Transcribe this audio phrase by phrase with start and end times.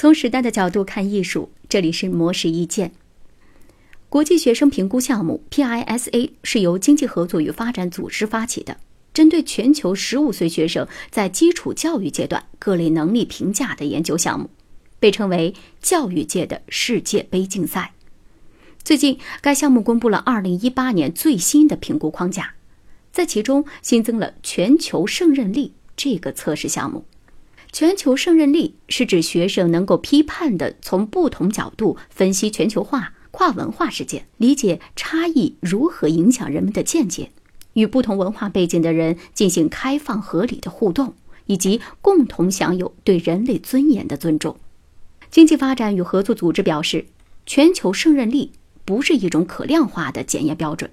[0.00, 2.92] 从时代的角度看艺术，这里是模式意见。
[4.08, 8.78] 国际学生评估项目 PISA 是由经济合作与发展组织发起的，
[9.12, 14.48] 针对全球十五岁学生在基础教育阶段各类能力评价的研究项目，
[14.98, 17.92] 被称为教育界的世界杯竞赛。
[18.82, 22.54] 最近，该项目公布了二零一八年最新的评估框架，
[23.12, 27.04] 在其中新增了全球胜任力这个测试项目。
[27.72, 33.14] 全球胜任力是指学生能够批判地从不同角度分析全球化。
[33.32, 37.30] 跨文化事件，理解差异如何影响人们的见解，
[37.74, 41.14] 与不同文化背景的人进行开放合理的互动，
[41.46, 44.56] 以及共同享有对人类尊严的尊重。
[45.30, 47.06] 经济发展与合作组织表示，
[47.46, 48.50] 全球胜任力
[48.84, 50.90] 不是一种可量化的检验标准，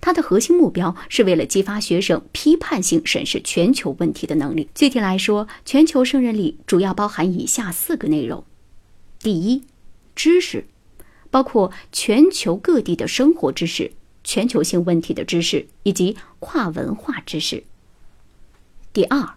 [0.00, 4.68] 它的核心目标是为了激发学生批判性审视全球问题的能力。
[4.74, 8.44] 具体来说，全球胜任力主要包含以下四个内容：
[9.18, 9.64] 第一，
[10.14, 10.66] 知识。
[11.32, 13.92] 包括全球各地的生活知识、
[14.24, 17.62] 全球性问题的知识以及跨文化知识。
[18.92, 19.34] 第二，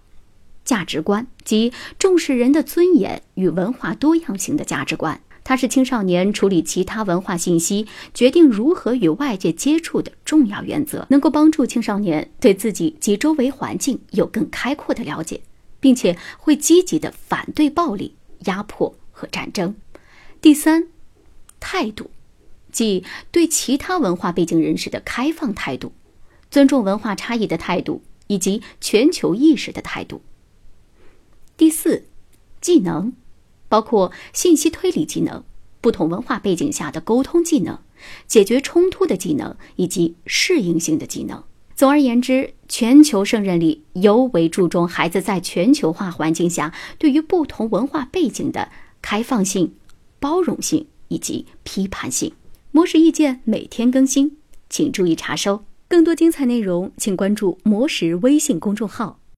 [0.66, 15.42] 价值观即重视人的尊严与文化多样性的价值观，它是青少年处理其他文化信息、决定如何与外界接触的重要原则，能够帮助青少年对自己及周围环境有更开阔的了解，
[15.80, 19.76] 并且会积极的反对暴力、压迫和战争。
[20.42, 20.88] 第三。
[21.66, 22.12] 态度，
[22.74, 25.94] 即对其他文化背景人士的开放态度，
[26.52, 30.22] 尊重文化差异的态度，以及全球意识的态度。
[31.56, 32.04] 第四，
[32.60, 33.14] 技能，
[33.70, 35.44] 包括信息推理技能、
[35.82, 37.80] 不同文化背景下的沟通技能、
[38.28, 41.44] 解决冲突的技能以及适应性的技能。
[41.76, 48.70] 总而言之，全球胜任力尤为注重孩子在全球化环境下对于不同文化背景的
[49.02, 49.76] 开放性、
[50.20, 50.88] 包容性。
[51.10, 52.34] 以及批判性
[52.72, 55.64] 模式意见每天更新，请注意查收。
[55.88, 59.20] 更多精彩内容，请关注“魔石”微信公众号。